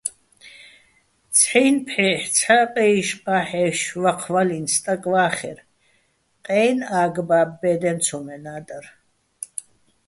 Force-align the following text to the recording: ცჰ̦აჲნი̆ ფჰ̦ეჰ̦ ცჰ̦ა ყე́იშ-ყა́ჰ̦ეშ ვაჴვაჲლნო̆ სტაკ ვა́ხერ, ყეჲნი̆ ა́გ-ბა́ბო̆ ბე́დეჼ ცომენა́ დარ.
ცჰ̦აჲნი̆ 1.37 1.83
ფჰ̦ეჰ̦ 1.87 2.25
ცჰ̦ა 2.35 2.59
ყე́იშ-ყა́ჰ̦ეშ 2.73 3.79
ვაჴვაჲლნო̆ 4.01 4.71
სტაკ 4.73 5.03
ვა́ხერ, 5.11 5.59
ყეჲნი̆ 6.45 6.87
ა́გ-ბა́ბო̆ 7.01 7.55
ბე́დეჼ 7.59 7.91
ცომენა́ 8.03 8.59
დარ. 8.67 8.85